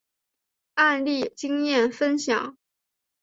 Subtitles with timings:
[0.73, 2.57] 案例经验分享